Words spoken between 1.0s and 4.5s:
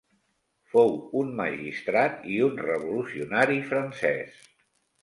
un magistrat i un revolucionari francès.